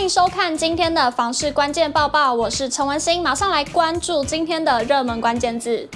[0.00, 5.86] 欢迎收看今天的房市关键报报，我是陈文心，马上来关注今天的热门关键字。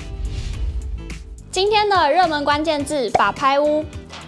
[1.50, 3.82] 今天的热门关键字：法拍屋。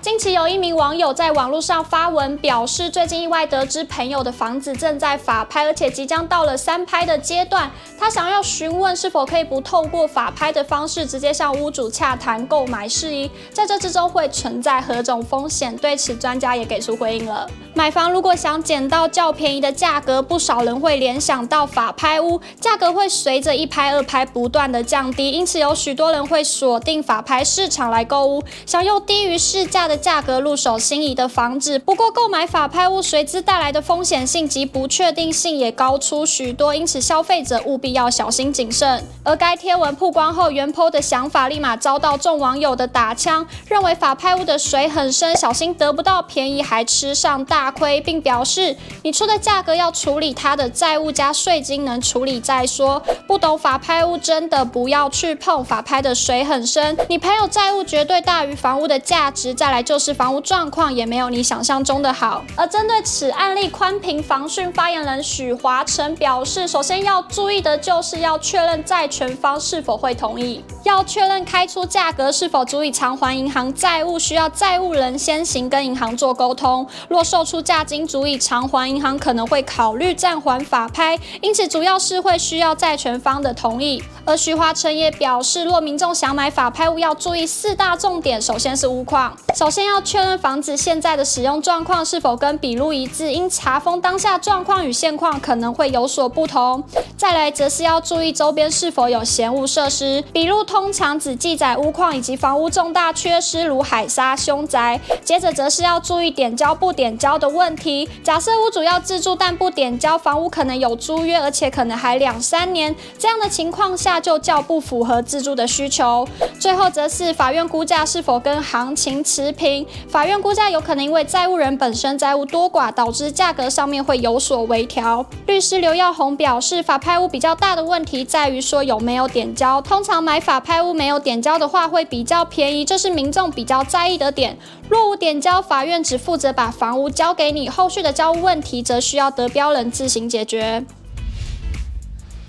[0.07, 7.68] 近期有一名网友在网络上发文表示，最近意外得知朋友的房子正在法拍，而且即将到了三拍的阶段。
[7.98, 13.29] 他想要询问是否可以不透过法拍的方式，直接向屋主洽谈购买事宜。
[13.52, 15.77] 在这之中会存在何种风险？
[15.77, 17.50] 对此，专家也给出回应了。
[17.75, 29.95] 买房如果想捡到较便宜的价格，不少人会联想到法拍屋，价格会随着一拍、二拍不断的降低，因此有许多人会锁定法拍市场来购屋，想用低于市价的。
[29.96, 39.05] 价格入手心仪的房子，不过购买法拍屋随之带来的风险性及不确定性也高出许多，因此消费者务必要小心谨慎。
[39.22, 53.02] 而该贴文曝光后，原 PO 的想法立马遭到众网友的打枪，认为法拍屋的水很深，小心得不到便宜还吃上大亏，并表示你出的价格要处理他的债务加税金，能处理再说。
[53.27, 59.75] 不懂法拍屋真的不要去碰，法拍的水很深，你朋友债务绝对大于房屋的价值，再来。
[59.82, 62.44] 就是房屋状况也没有你想象中的好。
[62.56, 76.87] 而针对此案例，宽频防汛发言人许华成表示，首先要注意的就是要确认债权方是否会同意，要确认开出价格是否足以偿还银行债务，需要债务人先行跟银行做沟通。
[77.09, 84.03] 若售出价金足以偿还，银行可能会考虑暂缓法拍，因此主要是会需要债权方的同意。
[84.27, 89.87] 而徐华成也表示，若民众想买法拍屋，要注意四大重点，首先是屋况，首先。
[89.87, 96.83] 要确认房子现在的使用状况是否跟笔录一致，因查封当下状况与现况可能会有所不同。
[97.17, 105.00] 再来则是要注意周边是否有嫌物设施，笔录通常只记载屋况以及房屋重大缺失，如海沙、凶宅。
[105.24, 108.06] 接着则是要注意点交不点交的问题。
[108.22, 116.28] 假设屋主要自住但不点交，房屋可能有租约，而且可能还两三年，这样的情况下就较不符合自住的需求。
[116.61, 119.86] 最后则是法院估价是否跟行情持平。
[120.11, 125.24] 法院估价有可能因为债务人本身债务多寡，导致价格上面会有所微调。
[125.46, 129.81] 律师刘耀宏表示，法拍屋比较大的问题在于说有没有点交。
[129.81, 134.58] 通常买法拍屋没有点交的话，会比较便宜，这是民众比较在意的点。
[134.88, 140.84] 若无点交，法院只负责把房屋交给你，后续的交屋问题则需要得标人自行解决。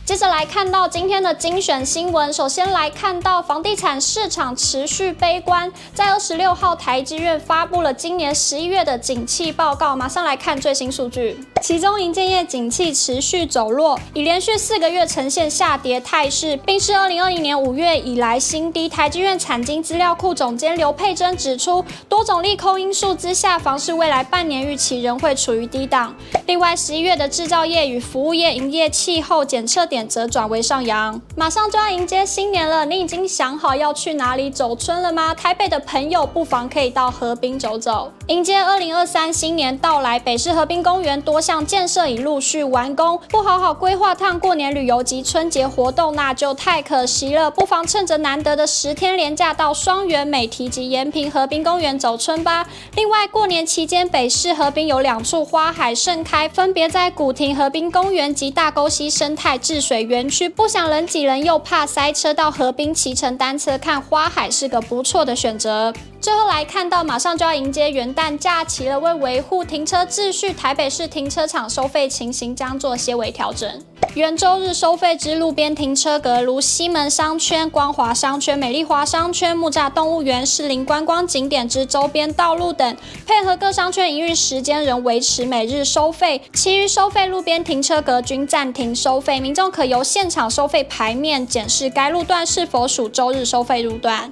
[0.08, 18.88] 接着来看到今天的精选新闻，首先来看到房地产市场持续悲观，在二十六号台积院发布了今年十一月的景气报告，马上来看最新数据，其中营建业景气持续走弱，已连续四个月呈现下跌态势，并是二零二零年五月以来新低。
[18.88, 26.16] 台积院产经资料库总监刘佩珍指出，多种利空因素之下，房市未来半年预期仍会处于低档。
[26.46, 29.97] 另外，十一月的制造业与服务业营业气候检测点。
[30.06, 35.34] 则转为上扬，马上就要迎接新年了，你已经想好要去哪里走春了吗？
[35.34, 40.20] 台北的朋友不妨可以到河滨走走，迎接二零二三新年到来。
[40.20, 47.50] 北市河滨公园多项建设已陆续完工，不好好规划趟过年旅游及春节活动，那就太可惜了。
[47.50, 52.68] 不妨趁着难得的十天连假，到双园、美堤及延平河滨公园走春吧。
[52.96, 65.94] 另外，过年期间北市河滨有两处花海盛开，分别在古亭河滨公园及大沟溪生态治水园区，不想人挤人又怕塞车，到河滨骑乘单车看花海是个不错的选择。
[66.20, 73.70] 最后来看到，马上就要迎接元旦假期了，为维护停车秩序，台北市停车场收费情形将做些微调整。
[74.16, 82.98] 原周日收费之路边停车格，如西门商圈、光华商圈、美丽华商圈、木栅动物园、士林观光景点之周边道路等，
[83.28, 86.42] 配合各商圈营运时间，仍维持每日收费。
[86.52, 94.32] 其余收费路边停车格均暂停收费，民众可由现场收费牌面检视该路段是否属周日收费路段。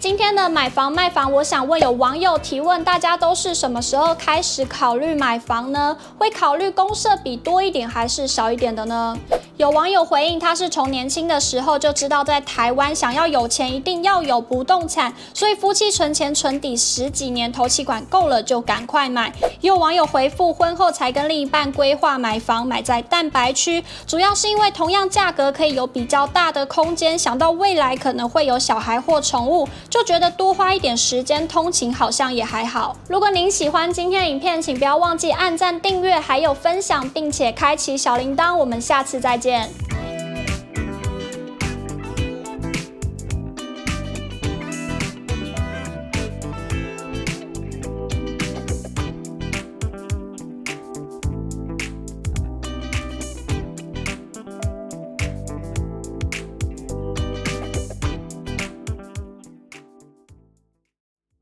[0.00, 5.94] 今天的买房卖房，我想问有网友提问：大家都是什么时候开始考虑买房呢？
[6.16, 9.14] 会考虑公设比多一点还是少一点的呢？
[9.58, 19.30] 有网友回应，他是从年轻的时候就知道在台湾想要有钱一定要有不动产，所以夫妻存钱存底十几年，头期款够了就赶快买。
[19.60, 32.96] 也有网友回复，婚后才跟另一半规划买房，买在蛋白区，主要是因为同样价格可以有比较大的空间，想到未来可能会有小孩或宠物，就觉得多花一点时间通勤好像也还好。
[33.08, 38.56] 如果您喜欢今天的影片，请不要忘记按赞、订阅，还有分享，并且开启小铃铛。
[38.56, 39.68] 我们下次再见。